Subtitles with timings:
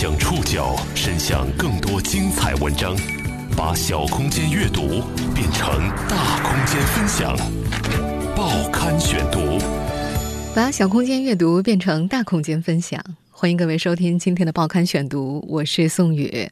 [0.00, 2.96] 将触角伸向更多精彩文章，
[3.54, 5.02] 把小空间阅读
[5.34, 7.36] 变成大空间分享。
[8.34, 9.58] 报刊选读，
[10.54, 12.98] 把小空间阅读变成大空间分享。
[13.30, 16.48] 欢迎各位收听今天的报刊选读，我是宋宇。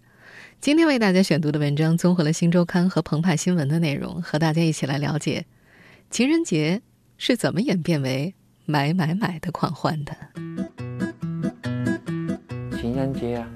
[0.61, 5.47] 今天为大家选读的文章综合了《新周刊》和澎湃新闻的内容，和大家一起来了解
[6.11, 6.83] 情人节
[7.17, 8.35] 是怎么演变为
[8.67, 10.15] 买买买的狂欢的。
[12.99, 13.47] 情人节啊，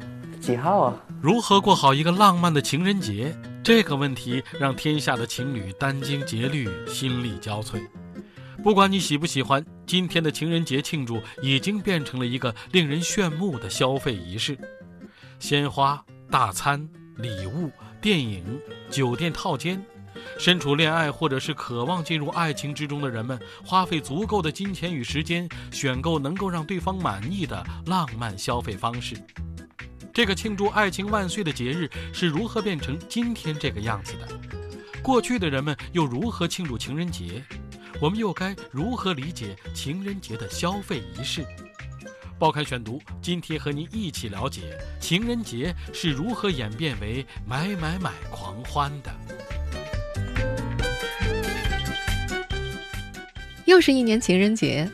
[0.41, 0.97] 几号啊？
[1.21, 3.37] 如何过好一个浪漫的情人节？
[3.65, 7.83] 这个问题让天下的情侣殚精竭虑、心力交瘁。
[8.63, 14.57] 不管你喜不喜欢，今天的情人节庆祝已经变成了一个令人炫目的消费仪式：
[15.41, 17.69] 鲜花、大餐、礼物、
[18.01, 18.45] 电影、
[18.91, 19.85] 酒店套间。
[20.39, 29.17] 身处恋爱或者是渴望进入爱情之中的人们，花费足够的金钱与时间，选购能够让对方满意的浪漫消费方式。
[30.13, 34.29] 这个庆祝爱情万岁的节日是如何变成今天这个样子的？
[35.03, 37.43] 过去的人们又如何庆祝情人节？
[38.01, 41.47] 我们又该如何理解情人节的消费仪式？
[42.39, 49.11] 报刊选读，今天和您一起了解情人节是如何演变为买买买狂欢的。
[53.65, 54.91] 又是一年情人节。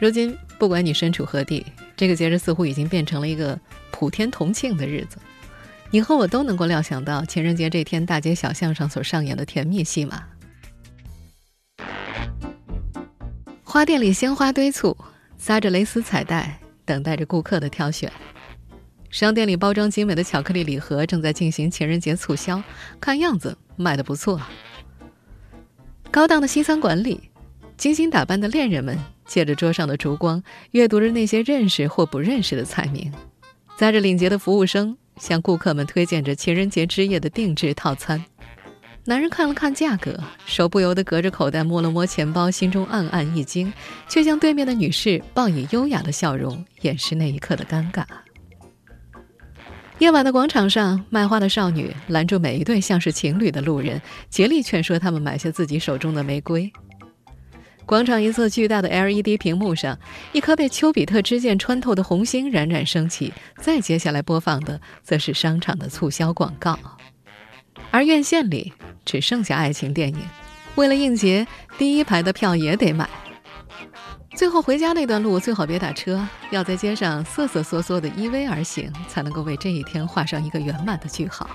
[0.00, 1.64] 如今，不管你身处何地，
[1.96, 3.58] 这个节日似乎已经变成了一个
[3.90, 5.18] 普天同庆的日子。
[5.90, 10.24] 你和我都能够料想到情人节这天大街小巷上所上演的甜蜜戏码。
[13.62, 14.96] 花店里鲜花堆簇，
[15.38, 18.12] 撒着蕾丝彩带，等待着顾客的挑选。
[19.10, 22.60] 商店里包装精美的巧克力礼盒正在进行情人节促销，
[23.00, 24.40] 看样子卖得不错。
[26.10, 27.30] 高档的西餐馆里。
[27.76, 33.12] 精心打扮的恋人们借着桌上的烛光，阅读着那些认识或不认识的菜名。
[33.76, 38.24] 载着领结的服务生向顾客们推荐着情人节之夜的定制套餐。
[39.06, 43.70] 男人看了看价格，手不由得隔着口袋摸了摸钱包，心中暗暗一惊，
[44.08, 48.04] 却向对面的女士报以优雅的笑容，掩饰那一刻的尴尬。
[49.98, 56.72] 夜晚的广场上，卖花的少女拦住每一对像是情侣的路人，竭力劝说他们买下自己手中的玫瑰。
[57.86, 59.98] 广场一侧巨大的 LED 屏幕上，
[60.32, 63.32] 一颗被丘比特之箭穿透的红星冉冉升起。
[63.58, 66.78] 再接下来播放的，则是商场的促销广告。
[67.90, 68.72] 而院线里
[69.04, 70.18] 只剩下爱情电影，
[70.76, 71.46] 为了应节，
[71.76, 73.08] 第一排的票也得买。
[74.34, 81.48] 最后回家那段路最好别打车，要在街上瑟瑟缩缩的依偎而行，才能够为这一天画上一个圆满的句号。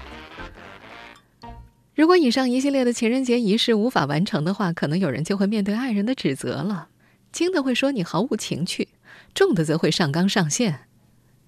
[2.00, 6.88] 如果以上一系列的情人节仪式无法完成的话，可能有人就会面对爱人的指责了。
[7.34, 8.88] 轻的会说你毫无情趣，
[9.34, 10.88] 重的则会上纲上线。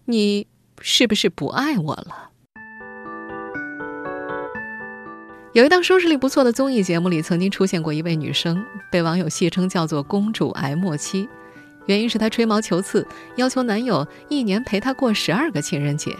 [0.04, 0.48] 你
[0.82, 2.32] 是不是不爱我了？
[5.54, 11.30] 有一档收视率不错的综艺节目里，曾经出现过一位女生，被网友戏称叫做“公主癌末期”，
[11.88, 13.08] 原因是她吹毛求疵，
[13.38, 16.14] 要求男友一年陪她过十二个情人节。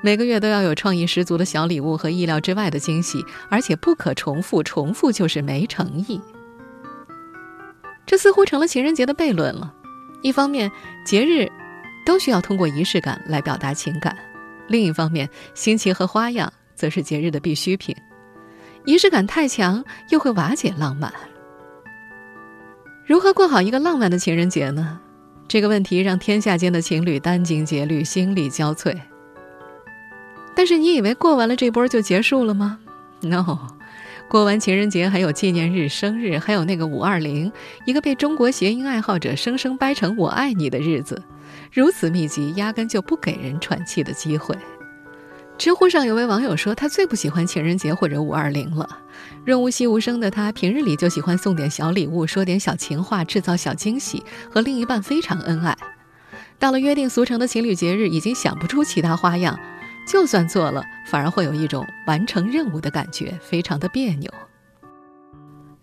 [0.00, 6.20] 每个月都要有创意十足的小礼物和意料之外的惊喜，而且不可重复，重复就是没诚意。
[8.06, 9.74] 这似乎成了情人节的悖论了。
[10.22, 10.70] 一方面，
[11.04, 11.50] 节日
[12.06, 14.14] 都需要通过仪式感来表达情感；
[14.68, 17.94] 另一方面，新奇和花样则是节日的必需品。
[18.84, 21.12] 仪式感太强，又会瓦解浪漫。
[23.04, 25.00] 如何过好一个浪漫的情人节呢？
[25.48, 28.96] 这个问题让天下间的情侣殚精竭虑，心力交瘁。
[30.58, 32.80] 但是你以为过完了这波就结束了吗
[33.20, 33.60] ？No，
[34.28, 37.52] 过完情人节还有纪念日、生日，还有那个五二零，
[37.84, 41.22] 一个被中国谐音爱好者生生掰成“我爱你”的日子，
[41.72, 44.52] 如此密集，压根就不给人喘气的机会。
[45.56, 48.98] 知乎上有位网友说，他最不喜欢情人节或者五二零了。
[49.44, 55.78] 润物细无声的他，平日里就喜欢送点小礼物，说点小情话，制造小惊喜，和另一半非常恩爱。
[56.58, 59.56] 到了约定俗成的情侣节日，已经想不出其他花样。
[60.08, 64.32] 就算做了，反而会有一种完成任务的感觉，非常的别扭。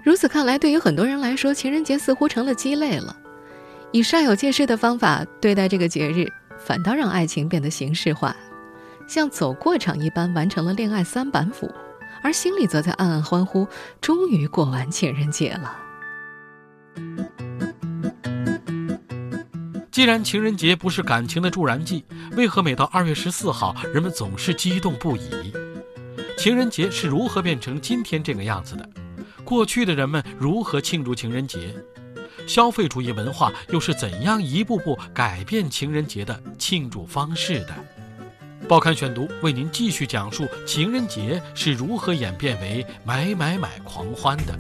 [0.04, 3.16] 如此看来，对于很多人来说，情人节似乎成了鸡肋了。
[3.92, 6.28] 以煞有介事的方法对待这个节日，
[6.58, 8.36] 反倒让爱情变得形式化，
[9.08, 11.72] 像走过场一般完成了恋爱三板斧，
[12.24, 13.68] 而心里则在暗暗欢呼：
[14.02, 15.85] 终于过完情人节了。
[19.96, 22.04] 既然情人节不是感情的助燃剂，
[22.36, 25.54] 为何每到二月十四号，人们总是激动不已？
[26.38, 28.90] 情人节是如何变成今天这个样子的？
[29.46, 31.74] 过去的人们如何庆祝情人节？
[32.46, 37.74] 消费主义文化又是怎样一步步改变情人节的庆祝方式的？
[38.68, 44.58] 报刊选读为您继续讲述情人节是如何演变为买买买狂欢的。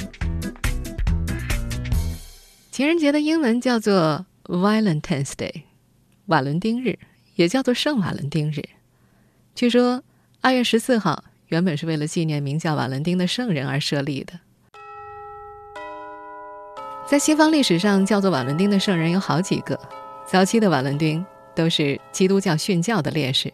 [2.71, 5.63] 情人节的英文叫做 Valentine's Day，
[6.27, 6.97] 瓦伦丁日，
[7.35, 8.61] 也叫做圣瓦伦丁日。
[9.55, 10.03] 据说，
[10.41, 14.33] 二月十四号原本是为了纪念名叫瓦伦丁的圣人而设立的。
[17.07, 19.79] 在西方历史上，叫做瓦伦丁的圣人有好几个。
[20.27, 23.53] 早期的瓦伦丁都是基督教殉教的烈士，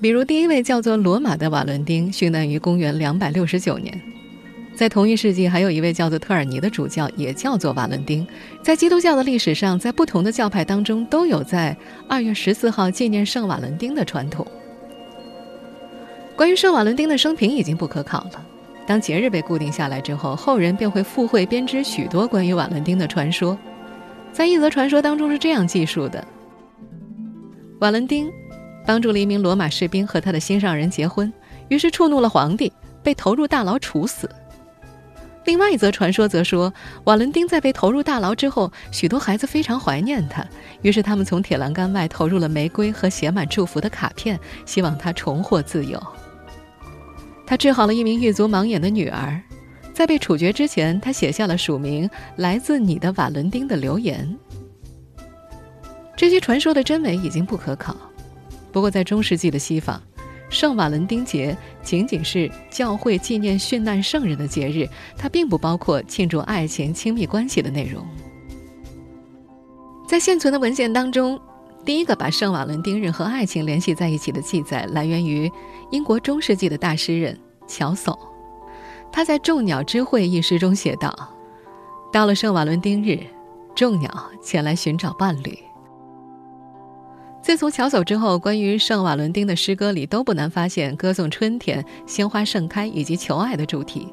[0.00, 4.00] 比如第一位叫做罗马的瓦伦丁，殉难于公元两百六十九年。
[4.76, 8.26] 在同一世纪，还有一位叫做特尔尼的主教，也叫做瓦伦丁。
[8.62, 11.74] 在基督教的历史上，在不同的教派当中，都有在
[12.06, 14.46] 二月十四号纪念圣瓦伦丁的传统。
[16.36, 18.46] 关于圣瓦伦丁的生平已经不可考了。
[18.86, 23.58] 当节日被固定下来之后，后人便会附会编织许多关于瓦伦丁的传说。
[24.30, 26.22] 在一则传说当中是这样记述的：
[27.80, 28.30] 瓦伦丁
[28.84, 31.32] 帮助了一名罗马士兵和他的心上人结婚，
[31.68, 32.70] 于是触怒了皇帝，
[33.02, 34.28] 被投入大牢处死。
[35.46, 36.72] 另外一则传说则说，
[37.04, 40.44] 瓦伦丁在被投入大牢之后，许多孩子非常怀念他，
[40.82, 46.02] 于是他们从铁栏杆外投入了玫瑰和写满祝福的卡片，希望他重获自由。
[47.46, 49.40] 他治好了一名狱卒盲眼的女儿。
[49.94, 54.36] 在被处决之前，他写下了署名“来自你的瓦伦丁”的留言。
[56.14, 57.96] 这些传说的真伪已经不可考。
[58.72, 60.02] 不过，在中世纪的西方，
[60.48, 68.06] 圣瓦伦丁节仅仅是教会纪念殉难圣人的节日，它并不包括庆祝爱情、亲密关系的内容。
[70.08, 71.38] 在现存的文献当中，
[71.84, 75.50] 第一个把圣瓦伦丁日和爱情联系在一起的记载，来源于
[75.90, 78.16] 英国中世纪的大诗人乔叟。
[79.12, 81.12] 他在《众鸟之会》一诗中写道
[82.12, 83.18] ：“到了圣瓦伦丁日，
[83.74, 85.58] 众鸟前来寻找伴侣。”
[87.46, 94.08] 自从乔叟之后，关于圣瓦伦丁的诗歌里都不难发现歌颂春天、鲜花盛开以及求爱的主题。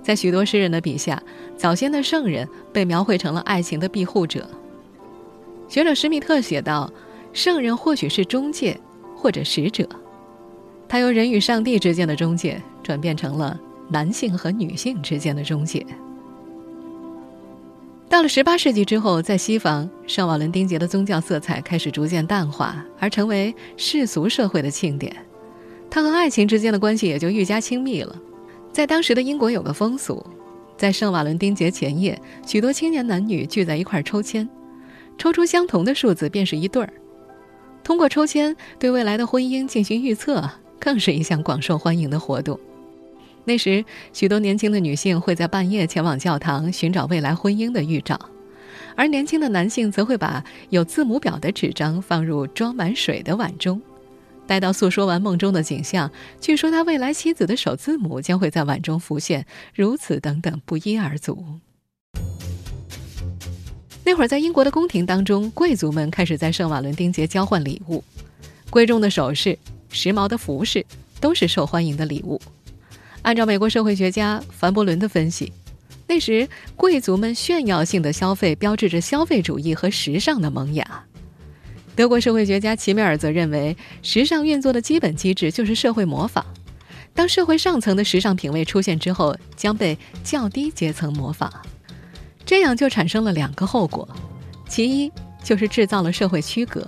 [0.00, 1.20] 在许多诗人的笔下，
[1.56, 4.48] 早先的圣人被描绘成了爱情的庇护者。
[5.66, 6.88] 学者施密特写道
[7.34, 8.78] ：“圣人或许是中介
[9.16, 9.84] 或者使者，
[10.88, 13.58] 他由人与上帝之间的中介转变成了。”
[13.90, 15.84] 男性和女性之间的中介。
[18.08, 25.14] 到了十八世纪之后，在西方，圣瓦伦丁节的宗教色彩开始逐渐淡化，而成为世俗社会的庆典。
[25.90, 28.16] 他和爱情之间的关系也就愈加亲密了。
[28.72, 30.24] 在当时的英国有个风俗，
[30.76, 34.48] 在圣瓦伦丁节前夜，许多青年男女聚在一块抽签，
[35.18, 36.92] 抽出相同的数字便是一对儿。
[37.82, 40.48] 通过抽签对未来的婚姻进行预测，
[40.78, 42.58] 更是一项广受欢迎的活动。
[43.48, 48.18] 那时，许多年轻的女性会在半夜前往教堂寻找未来婚姻的预兆，
[48.96, 53.80] 而年轻的男性则会把有字母表的纸张放入装满水的碗中，
[54.48, 56.10] 待到诉说完梦中的景象，
[56.40, 61.44] 据说他未来妻子的首字母将会在碗中浮现，如此等等不一而足。
[64.04, 68.02] 那会儿，在英国的宫廷当中，贵族们开始在圣瓦伦丁节交换礼物，
[68.70, 69.56] 贵重的首饰、
[69.88, 70.84] 时髦的服饰
[71.20, 72.40] 都是受欢迎的礼物。
[73.26, 75.52] 按照美国社会学家凡伯伦的分析，
[76.06, 81.04] 那时贵族们炫耀性的消费标志着消费主义和时尚的萌芽。
[81.96, 86.46] 德国社会学家齐美尔则认为，时尚运作的基本机制就是社会模仿。
[87.14, 91.50] 当社会上层的时尚品味出现之后，将被较低阶层模仿，
[92.44, 94.08] 这样就产生了两个后果：
[94.68, 95.10] 其一
[95.42, 96.86] 就是制造了社会区隔。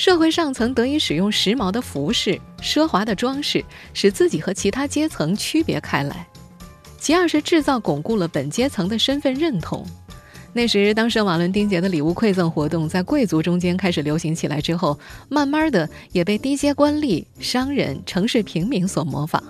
[0.00, 6.24] 社会上层得以使用时髦的服饰、奢华的装饰，使自己和其他阶层区别开来；
[6.98, 9.86] 其二是制造巩固了本阶层的身份认同。
[10.54, 19.44] 那时，当圣瓦伦丁节的礼物馈赠活动在贵族中间开始流行起来之后，慢慢的也被低阶官吏、商人、城市平民所模仿，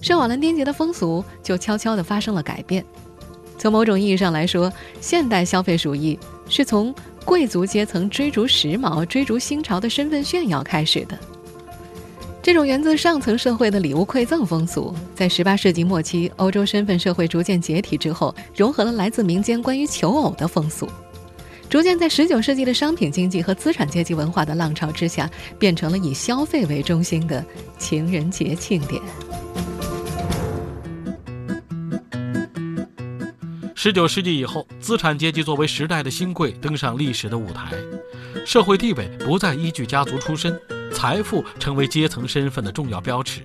[0.00, 2.82] 圣瓦伦丁节的风俗就悄悄地发生了改变。
[3.58, 6.94] 从某种意义上来说，现代消费主义是从。
[7.24, 11.18] 贵族阶层追逐时髦、追逐新潮的身份炫耀开始的，
[12.42, 20.88] 这种源自上层社会的礼物馈赠风俗，在18世纪末期欧洲身份社会逐渐解体之后，融合了来自民间关于求偶的风俗，
[21.68, 27.44] 逐渐在19世纪的商品经济和资产阶级文化的浪潮之下，变成了以消费为中心的
[27.78, 29.00] 情人节庆典。
[33.82, 37.72] 十九世纪以后，资产阶级作为时代的新贵登上历史的舞台，
[38.44, 40.60] 社会地位不再依据家族出身，
[40.92, 43.40] 财富成为阶层身份的重要标尺。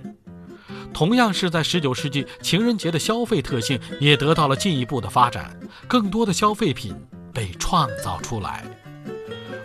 [0.92, 6.94] 同样是在十九世纪，情人节的消费特性也得到了进一步的发展，更多的消费品
[7.32, 8.62] 被创造出来。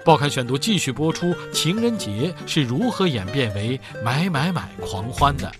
[0.05, 5.51] 报刊选读继续播出：情人节是如何演变为买买买狂欢的？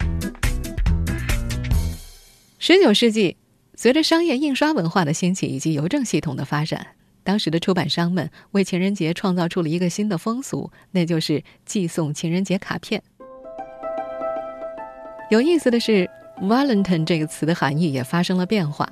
[2.59, 3.35] 十九世纪，
[3.81, 6.85] 随着商业印刷文化的兴起以及邮政系统的发展，
[7.23, 13.01] 当时的出版商们为情人节创造出了一个新的风俗，那就是寄送情人节卡片。
[15.31, 16.07] 有意思的是
[16.43, 18.87] ，Valentine 这个词的含义也发生了变化。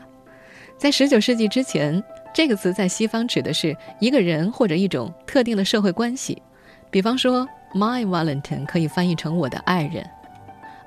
[0.76, 2.04] 在十九世纪之前，
[2.34, 6.42] 这个词在西方指的是一个人或者一种特定的社会关系，
[6.90, 10.04] 比方说，My Valentine 可以翻译成我的爱人。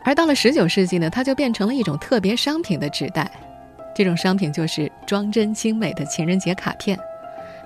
[0.03, 3.31] 而到了十九世纪呢，它就变成了一种特别商品的纸袋，
[3.95, 6.99] 这种商品就是装帧精美的情人节卡片，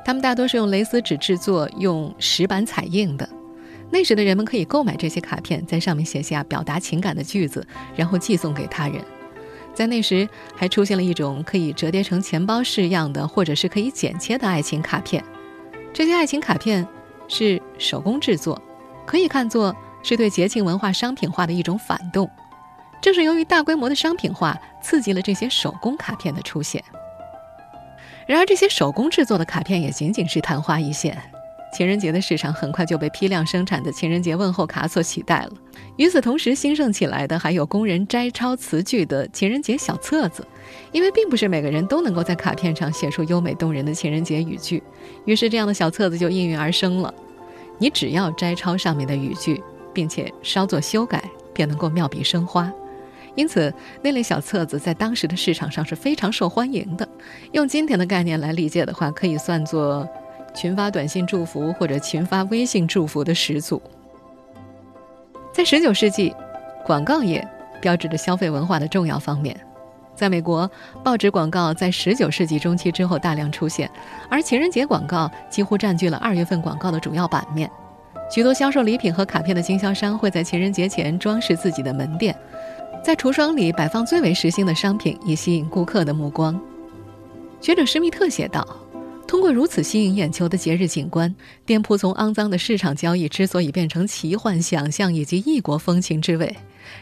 [0.04, 3.28] 它们大多是用蕾丝纸制作，用石板彩印的。
[3.90, 7.64] 那时的人们可以购买这些卡片，在上面写下表达情感的句子，
[7.94, 9.00] 然后寄送给他人。
[9.72, 15.22] 在那时，还出现了一种可以折叠成钱包式样的，或者是可以剪切的爱情卡片。
[15.92, 16.86] 这些爱情卡片
[17.28, 18.60] 是手工制作，
[19.06, 22.28] 可以看作是对节庆文化商品化的一种反动。
[23.00, 26.80] 正是由于大规模的商品化，刺激了这些手工卡片的出现。
[28.24, 31.20] 然而，这些手工制作的卡片也仅仅是昙花一现。
[31.72, 35.50] 情人节的市场很快就被批量生产的情人节问候卡所取代了。
[35.96, 40.46] 与此同时，兴盛起来的还有工人摘抄词句的情人节小册子，
[40.92, 44.80] 因为并不是每个人都能够在卡片上写出优美动人的情人节语句，
[45.24, 47.12] 于是这样的小册子就应运而生了。
[47.78, 49.60] 你只要摘抄上面的语句，
[49.92, 52.72] 并且稍作修改，便能够妙笔生花。
[53.36, 57.08] 因此，那类小册子在当时的市场上是非常受欢迎的。
[57.52, 60.08] 用今天的概念来理解的话，可以算作。
[60.54, 63.82] 群发短信祝福或者群发微信祝福的始祖，
[65.52, 66.34] 在十九世纪，
[66.82, 67.46] 广告业
[67.78, 69.54] 标志着消费文化的重要方面。
[70.14, 70.70] 在美国，
[71.04, 73.90] 报纸广告在十九世纪中期之后大量出现，
[74.30, 77.70] 而情人节广告几乎占据了二月份广告的主要版面。
[78.30, 82.34] 许多销售礼品和卡片的经销商会在情人节前装饰自己的门店，
[83.06, 86.60] 在橱窗里摆放最为时兴的商品，以吸引顾客的目光。
[87.60, 88.66] 学者施密特写道。
[89.28, 91.32] 通过如此吸引眼球的节日景观，
[91.64, 96.52] 店铺从肮脏的市场交易之所以变成奇幻想象以及异国风情之味，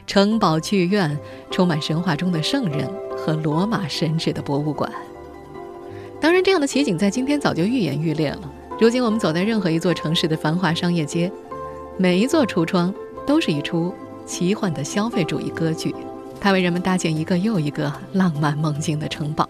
[0.07, 1.19] 城堡剧院
[1.51, 4.93] 充满神话中的圣人和罗马神祇的博物馆。
[6.21, 8.53] 当然，这样的奇景在今天早就愈演愈烈了。
[8.79, 11.33] 如今，我们走在任何一座城市的繁华商业街，
[11.97, 12.93] 每一座橱窗
[13.27, 13.95] 都是一出
[14.27, 15.95] 奇幻的消费主义歌剧，
[16.41, 19.49] 它为人们搭建一个又一个浪漫梦境的城堡。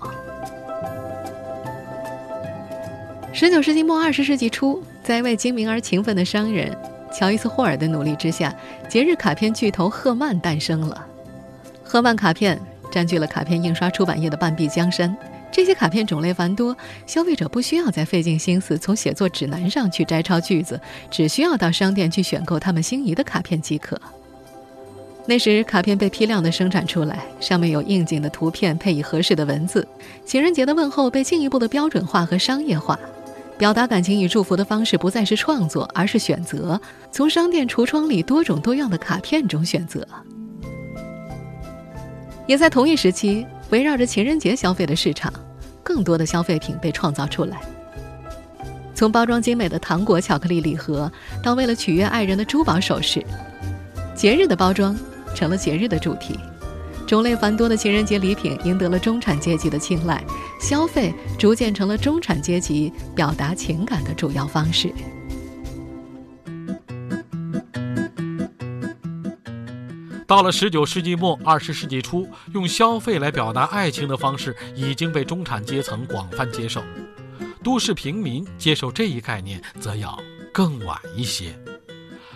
[3.33, 6.76] 十九世纪末二十世纪初，在一位精明而勤奋的商人
[7.12, 8.54] 乔伊斯·霍尔的努力之下，
[8.88, 11.07] 节日卡片巨头赫曼诞生了。
[11.83, 15.16] 赫曼卡片占据了卡片印刷出版业的半壁江山。
[15.52, 16.76] 这些卡片种类繁多，
[17.07, 20.81] 消费者不需要再费尽心思从写作指南上去摘抄句子，
[21.12, 24.00] 只需要到商店去选购他们心仪的卡片即可。
[25.26, 29.87] 那时，卡片被批量的生产出来，上面有应景的图片，配以合适的文字。
[30.26, 32.99] 情人节的问候被进一步的标准化和商业化。
[33.57, 36.78] 表达感情与祝福的方式不再是创作，而是选择
[37.11, 40.07] 从商店橱窗里多种多样的卡片中选择。
[42.47, 45.33] 也在同一时期，围绕着情人节消费的市场，
[45.83, 47.61] 更多的消费品被创造出来。
[48.93, 51.11] 从包装精美的糖果、巧克力礼盒，
[51.43, 53.25] 到为了取悦爱人的珠宝首饰，
[54.14, 54.95] 节日的包装
[55.35, 56.38] 成了节日的主题。
[57.07, 60.25] 种类繁多的情人节礼品赢得了中产阶级的青睐，
[60.59, 64.91] 消费逐渐成了中产阶级表达情感的主要方式。
[70.26, 76.83] 到了十九世纪末二十世纪初，用消费来表达爱情的方式已经被中产阶层广泛接受，
[77.62, 80.19] 都市平民接受这一概念则要
[80.53, 81.55] 更晚一些。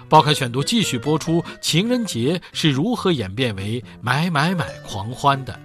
[0.09, 5.59] 报刊选读继续播出：情人节是如何演变为买买买狂欢的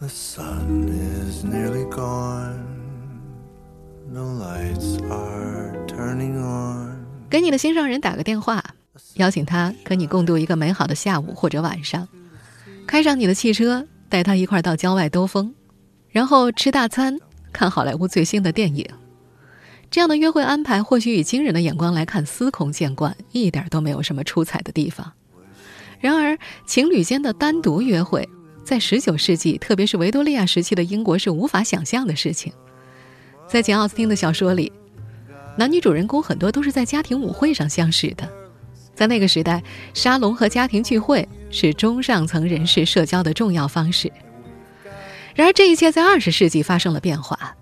[0.00, 2.58] ？The sun is nearly gone.
[4.12, 7.06] No lights are turning on.
[7.30, 8.62] 给你的心上人打个电话，
[9.14, 12.06] 邀请他和你共度一个美好的下午或者晚上。
[12.90, 15.54] 开上你的汽车，带他一块儿到郊外兜风，
[16.08, 17.16] 然后吃大餐，
[17.52, 18.84] 看好莱坞最新的电影。
[19.92, 25.12] 这样的约会安排，或许以惊人的眼光来看司空见惯，一点都没有什么出彩的地方。
[26.00, 28.28] 然而，情侣间的单独约会，
[28.64, 32.52] 在十九世纪，特别是维多利亚时期的英国，是无法想象的事情。
[33.46, 34.72] 在简·奥斯汀的小说里，
[35.56, 38.28] 男女主人公很多都是在家庭舞会上相识的。
[39.00, 39.62] 在那个时代，
[39.94, 44.12] 沙龙和家庭聚会是中上层人士社交的重要方式。
[45.34, 47.56] 然而，这一切在二十世纪发生了变化，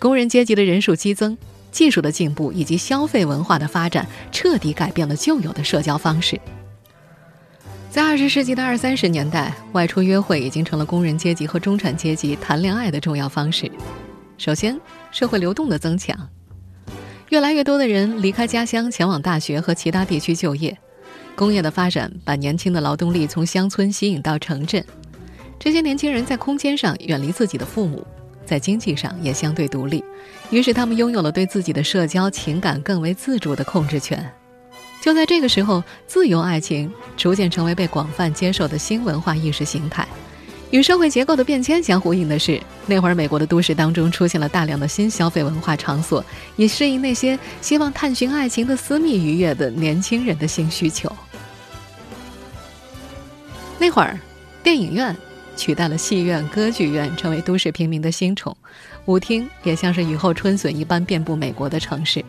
[0.00, 1.38] 工人阶级的人数激增，
[1.70, 6.40] 技术的进步以及消费文化的发展，彻底改变了旧有的社交方式。
[7.88, 13.70] 在二十世纪的二三十年代，外出约会已经成了工人阶级和中产阶级谈恋爱的重要方式。
[14.38, 14.76] 首先，
[15.12, 16.18] 社会流动的增强，
[17.30, 20.76] 越来越多的人离开家乡前往大学和其他地区就业。
[21.36, 24.84] 工业的发展把年轻的劳动力从乡村吸引到城镇。
[25.56, 28.04] 这些年轻人在空间上远离自己的父母，
[28.44, 30.04] 在经济上也相对独立，
[30.50, 34.28] 于是他们拥有了对自己的社交情感更为自主的控制权。
[35.00, 40.06] 就在这个时候，自由爱情逐渐成为被广泛接受的新文化意识形态。
[40.70, 46.24] 与社会结构的变迁相呼应的是，那会儿美国的都市当中出现了大量的新消费文化场所，
[46.54, 51.10] 以适应那些希望探寻爱情的私密愉悦的年轻人的新需求。
[53.80, 54.16] 那会儿，
[54.62, 55.16] 电影院
[55.56, 58.54] 取代了戏院、歌剧院，成为都市平民的新宠；
[59.06, 62.24] 舞厅也像是雨后春笋一般遍布美国的城市。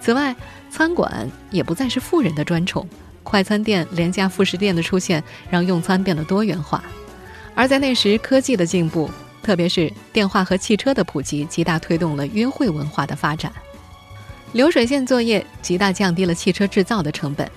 [0.00, 0.34] 此外，
[0.70, 2.84] 餐馆也不再是富人的专宠，
[3.22, 6.82] 快餐店、廉价副食店的出现让用餐变得多元化。
[7.56, 9.10] 而在那时，科技的进步，
[9.42, 13.50] 特别是电话和汽车的普及，极大推动了约会文化的发展。
[14.52, 17.50] 流水线作业极大降低了汽车制造的成本，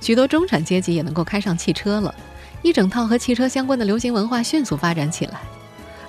[0.00, 2.12] 许多中产阶级也能够开上汽车了。
[2.62, 5.40] 一整套和汽车相关的流行文化迅速发展起来，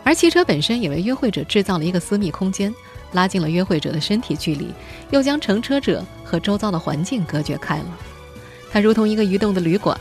[0.05, 2.73] 而汽车本身也为约会者制造了一个私密空间。
[3.11, 4.73] 拉近了约会者的身体距离，
[5.11, 7.85] 又将乘车者和周遭的环境隔绝开了。
[8.71, 9.95] 它如同一个移动的旅馆，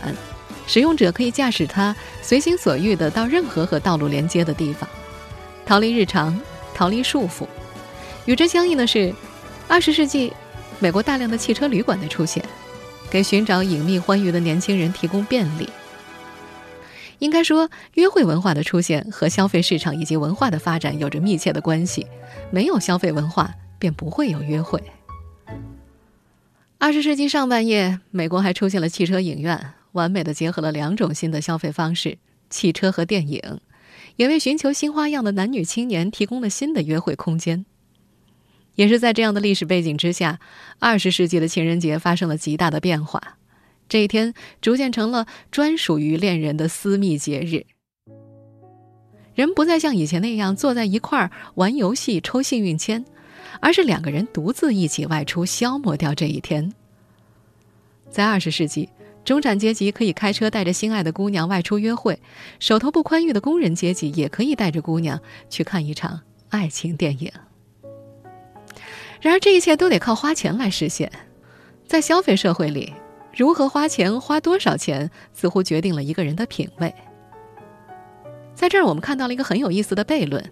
[0.72, 4.88] 使用者可以驾驶它随心所欲地到任何和道路连接的地方，
[5.66, 6.40] 逃离日常，
[6.74, 7.46] 逃离束缚。
[8.24, 9.14] 与之相应的是，
[9.68, 10.32] 二十世纪
[10.78, 12.42] 美国大量的汽车旅馆的出现，
[13.10, 15.68] 给寻找隐秘欢愉的年轻人提供便利。
[17.18, 22.06] 应该说，约会文化的出现和消费市场以及文化的发展有着密切的关系。
[22.50, 24.82] 没有消费文化，便不会有约会。
[26.78, 32.18] 二十世纪上半叶，美国还出现了汽车影院，完美的结合了两种新的消费方式：
[32.50, 33.60] 汽车和电影，
[34.16, 37.64] 也为寻求新花样的男女青年提供了新的约会空间。
[38.74, 40.40] 也是在这样的历史背景之下，
[40.78, 43.38] 二十世纪的情人节发生了极大的变化。
[43.88, 47.66] 这一天逐渐成了专属于恋人的私密节日，
[49.34, 53.04] 人不再像以前那样坐在一块儿玩游戏、抽幸运签，
[53.60, 56.72] 而是两个人独自一起外出，消磨掉这一天。
[58.08, 58.88] 在二十世纪，
[59.24, 62.18] 中产阶级可以开车带着心爱的姑娘外出约会，
[62.58, 67.30] 手头不宽裕的工人阶级也可以带着姑娘去看一场爱情电影。
[69.20, 71.10] 然而，这一切都得靠花钱来实现，
[71.86, 72.92] 在消费社会里。
[73.34, 76.92] 如何花钱，花多少钱，似乎决定了一个人的品味。
[78.54, 80.44] 在这儿，我们看到了一个很有意思的悖论：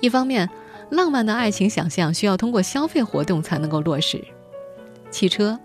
[0.00, 0.50] 一方面，
[0.90, 4.22] 浪漫的爱情想象需要通过消费活动才能够落实，
[5.10, 5.58] 汽车、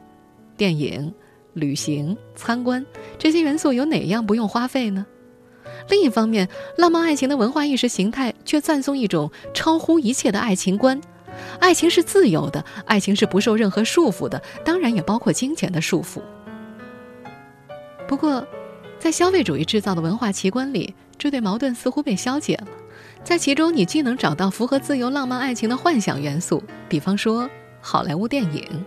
[0.55, 1.13] 电影、
[1.53, 2.85] 旅行、参观
[3.17, 5.05] 这些元素有哪样不用花费呢？
[5.89, 10.99] 另一方面，浪漫爱情的文化意识形态却赞颂一种超乎一切的爱情观：
[11.59, 16.21] 爱情是自由的，爱情是不受任何束缚的，当然也包括金钱的束缚。
[18.07, 18.45] 不过，
[18.99, 22.67] 在消费主义制造的文化奇观里，这对矛盾似乎被消解了。
[23.23, 27.49] 在其中，你既能找到符合自由浪漫爱情的幻想元素，比方说
[27.83, 28.85] 好莱坞电影，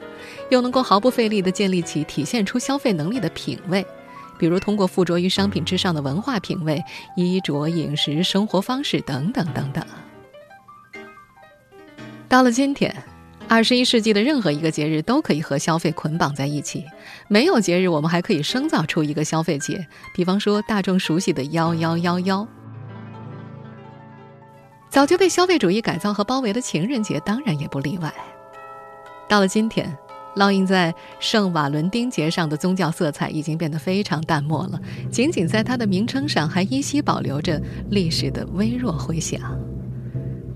[0.50, 3.86] 又能够毫不费力地建立起体现出消费能力的品味，
[4.38, 6.82] 比如通过附着于商品之上的文化品味、
[7.14, 9.84] 衣着、饮食、生活方式等等等等。
[12.26, 12.92] 到了今天。
[13.48, 16.84] 二十一世纪的任何一个节日都可以和消费捆绑在一起。
[17.28, 22.44] 没有节日，我们还可以生造出一个消费节，比方说大众熟悉的幺幺幺幺。
[24.90, 28.12] 早就被消费主义改造和包围的情人节，当然也不例外。
[29.28, 29.96] 到了今天，
[30.36, 37.60] 烙印在圣瓦伦丁节上的宗教色彩已经变得非常淡漠了，仅仅在它的名称上还依稀保留着
[37.90, 39.40] 历史的微弱回响。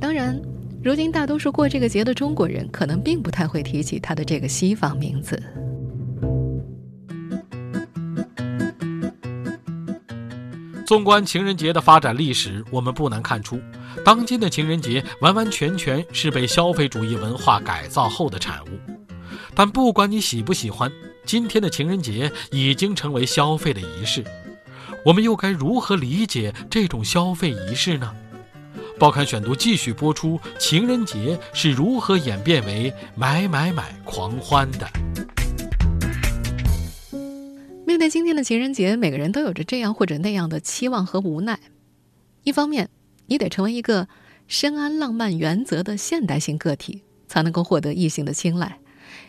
[0.00, 0.40] 当然。
[0.83, 5.38] 如今，大多数过这个节的中国人可能并不太会提起它的这个西方名字。
[10.90, 13.61] 纵观情人节的发展历史，我们不难看出，
[14.05, 18.70] 当今的情人节完完全全是被消费主义文化改造后的产物。
[19.55, 20.90] 但不管你喜不喜欢，
[21.24, 24.24] 今天的情人节已经成为消费的仪式。
[25.05, 28.12] 我们又该如何理解这种消费仪式呢？
[28.98, 34.90] 报刊选读继续播出：情人节是如何演变为买买买狂欢的？
[38.01, 41.61] 对今天的情人节，每个人都有着这样或者那样的期望和无奈。
[42.45, 42.89] 一方面，
[43.27, 44.09] 你得成为一个
[44.49, 48.79] 深谙浪漫原则的现代性个体，才能够获得异性的青睐。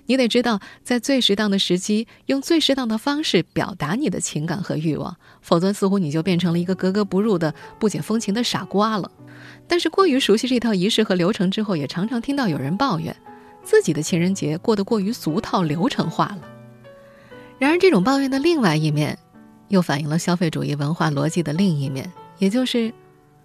[0.06, 9.12] 你得知道，在最适当的时机，用最适当的方式表达你的情感和欲望，否则似乎你就变成了一个格格不入的不解风情的傻瓜了。
[9.68, 13.14] 但是，过于熟悉这套仪式和流程之后，也常常听到有人抱怨，
[13.66, 16.48] 自己的情人节过得过于俗套、流程化了。
[17.62, 19.15] 然而，这种抱怨的另外一面，
[19.67, 22.91] 又反映了消费主义文化逻辑的另一面，也就是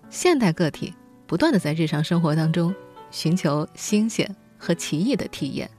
[0.09, 0.95] 现代个体
[1.27, 2.75] 不断的在日常生活当中
[3.11, 5.71] 寻求新鲜和奇异的体验。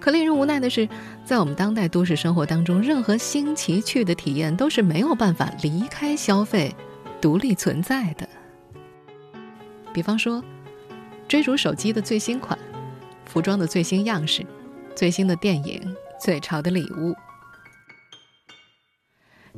[0.00, 0.88] 可令人无奈的是，
[1.22, 6.74] 在我们当代都市生活当中，任何新奇趣的体验都是没有办法离开消费、
[7.20, 8.26] 独立存在的。
[9.92, 10.42] 比方说，
[11.28, 12.58] 追逐手机的最新款、
[13.26, 14.46] 服装的最新样式、
[14.96, 17.14] 最新的电影、最潮的礼物，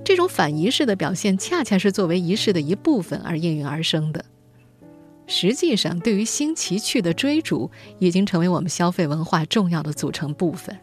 [0.05, 4.25] 这种反仪式的表现，恰恰是作为仪式的一部分而应运而生的。
[5.27, 10.77] 实际上，对于新奇趣的追逐，已经成为我们消费文化重要的组成部分。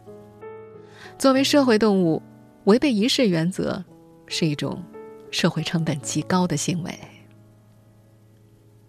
[1.18, 2.22] 作为社会动物，
[2.64, 3.84] 违背仪式原则
[4.26, 4.82] 是一种
[5.30, 6.98] 社会成本极高的行为。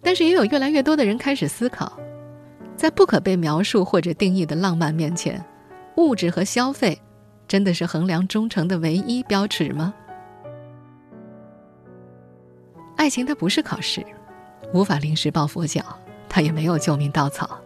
[0.02, 2.00] 但是，也有越来越多的人开始思考，
[2.74, 5.44] 在不可被描述或者定义的浪漫面前，
[5.96, 7.00] 物质和消费
[7.48, 9.92] 真的是衡量忠诚的唯一标尺吗？
[12.96, 14.04] 爱情它不是考试。
[14.72, 15.82] 无法临时抱佛脚，
[16.28, 17.58] 它也没有救命稻草。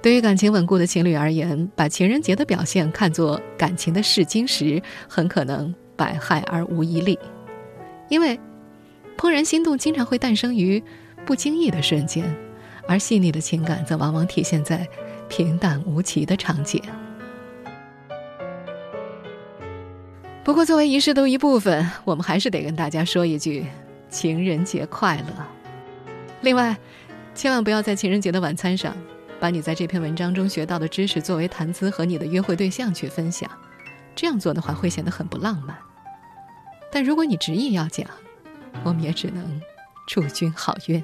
[0.00, 7.18] 对于感情稳固的情侣而言，把情人节的表现看作感情的试金石，很可能百害而无一利。
[8.08, 8.38] 因为
[9.16, 10.82] 怦然心动经常会诞生于
[11.24, 12.24] 不经意的瞬间，
[12.86, 14.86] 而细腻的情感则往往体现在
[15.28, 16.80] 平淡无奇的场景。
[20.44, 23.64] 不过，作为仪式的一部分，我们还是得跟大家说一句：
[24.08, 25.46] 情人节快乐！
[26.40, 26.76] 另外，
[27.32, 28.92] 千万不要在情人节的晚餐上，
[29.38, 33.48] 把你在这篇文章中学到的知识作为谈资和你的约会对象去分享。
[34.16, 35.76] 这样做的话，会显得很不浪漫。
[36.90, 38.04] 但如果你执意要讲，
[38.82, 39.62] 我们也只能
[40.08, 41.02] 祝君好运。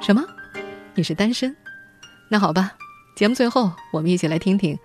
[0.00, 0.24] 什么？
[0.94, 1.54] 你是单身？
[2.30, 2.72] 那好吧，
[3.20, 4.78] 节目最后，我们一起来听听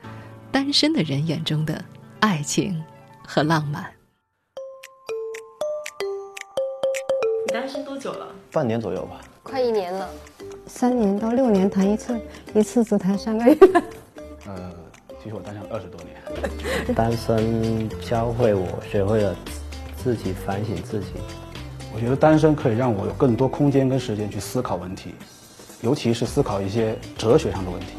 [0.51, 1.81] 单身的人眼中的
[2.19, 2.83] 爱情
[3.25, 3.89] 和浪漫。
[7.47, 8.27] 你单身多久了？
[8.51, 10.09] 半年左右吧，快一年了，
[10.67, 12.19] 三年到六年谈一次，
[12.53, 13.57] 一次只谈三个月。
[14.47, 14.69] 呃，
[15.23, 16.91] 其实我单身二十多年。
[16.93, 19.33] 单身教会我学会了
[19.95, 21.13] 自己反省自己。
[21.93, 25.15] 我觉得单身可以让我有更多空间跟时间去思考问题，
[25.79, 27.93] 尤其是思考一些哲学上的问题。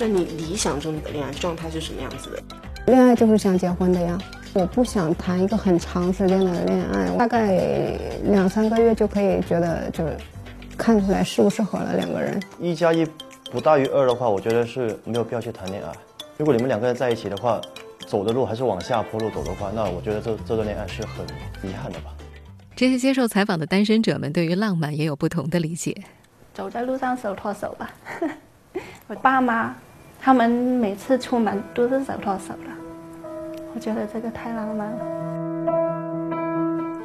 [0.00, 2.42] 那你理想中的恋爱状态是什么样子的？
[2.86, 4.18] 恋爱就是想结婚的呀。
[4.54, 10.16] 我不想谈一个很长时间的恋爱，大概两三个月就可以觉得就是
[10.78, 12.42] 看出来适不适合了两个人。
[12.58, 13.06] 一加一
[13.52, 15.92] 不大于二的话，我觉得是没有必要去谈恋爱。
[16.38, 17.60] 如果你们两个人在一起的话，
[18.06, 21.26] 走的路还是往下坡路走的话，那我觉得这这段恋爱是很
[21.70, 22.10] 遗憾的吧。
[22.74, 25.94] 这些接受采访的单身者们对于浪漫也有不同的理解。
[26.54, 27.90] 走在路上手拖手吧，
[29.06, 29.76] 我爸妈
[30.22, 32.70] 他们每次出门都是手拖手的。
[33.74, 34.98] 我觉得这个太浪漫了。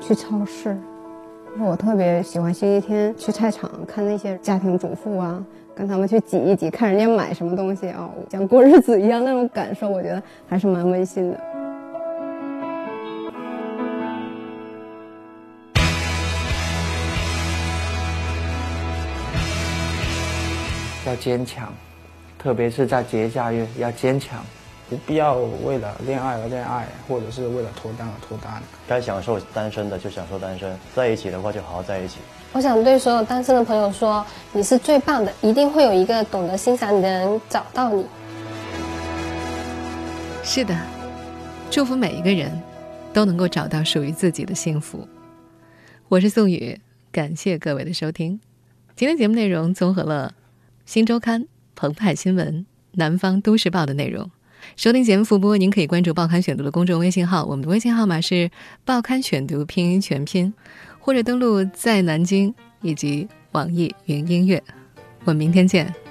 [0.01, 0.78] 去超市，
[1.58, 5.41] 我特别喜欢星期天去菜场看那些家庭主妇啊，
[5.73, 11.39] 跟他们去挤一挤，看人家买什么东西啊，像过日子一样那种感受，我觉得还是蛮温馨的。
[21.08, 21.71] 要坚强，
[22.45, 24.39] 特别是在节假日要坚强。
[24.88, 28.62] 不必要为了恋爱而恋爱，或者是为了脱单而脱单。
[28.88, 32.17] 该享受单身的就享受单身，在一起的话就好好在一起。
[32.53, 38.05] 我想对所有单身的朋友说，你是最棒的，一定会有一个懂得欣赏你的人找到你。
[40.43, 40.77] 是的，
[41.71, 42.62] 祝福每一个人
[43.12, 45.08] 都能够找到属于自己的幸福。
[46.10, 46.79] 我是宋宇，
[47.12, 48.39] 感谢各位的收听。
[48.95, 50.36] 今天节目内容综合了
[50.86, 51.41] 《新周刊》、
[51.76, 54.30] 澎湃新闻、南方都市报的内容。
[54.76, 58.50] 收听节目复播，您可以关注“报刊选读”的公众微信号，我们的微信号码是
[58.84, 60.52] “报刊选读”拼音全拼，
[61.00, 64.64] 或者登录在南京以及网易云音乐。
[65.26, 66.05] 我们明天见。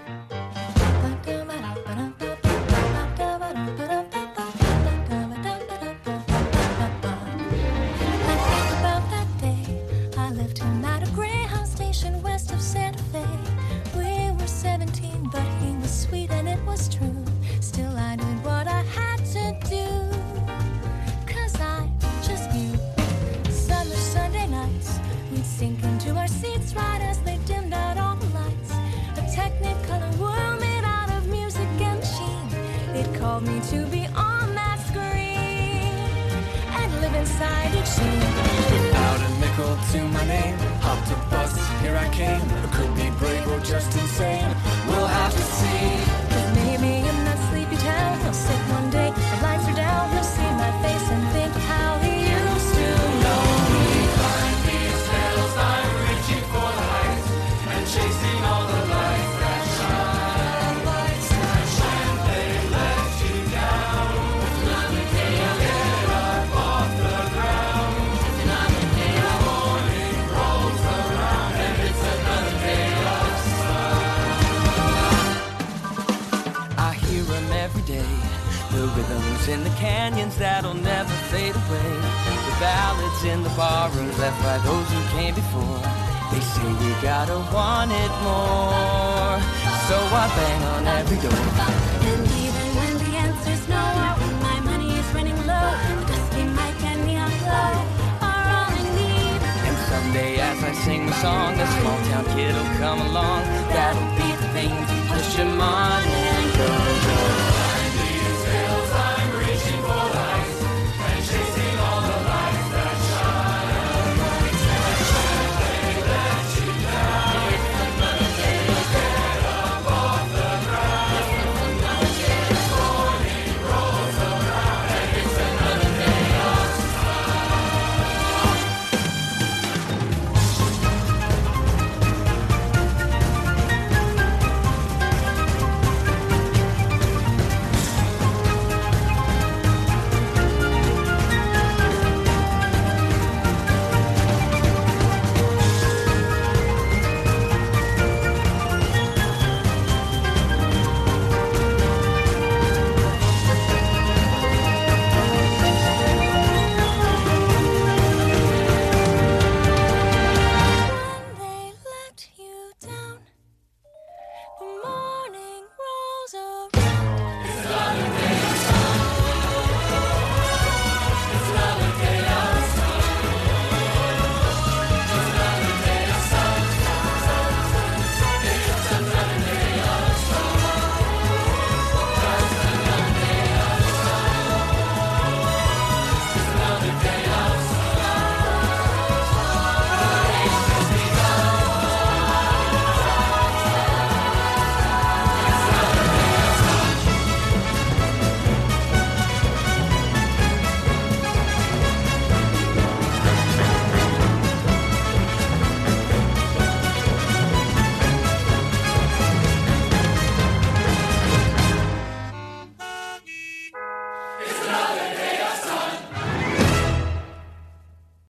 [101.24, 101.58] song.
[101.58, 103.40] A small town kid'll come along.
[103.72, 106.03] That'll be the thing to push him on.